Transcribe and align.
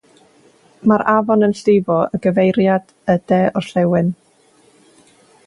Mae'r 0.91 1.03
afon 1.11 1.47
yn 1.47 1.53
llifo 1.59 1.97
i 2.19 2.21
gyfeiriad 2.23 2.91
y 3.15 3.17
de-orllewin. 3.33 4.11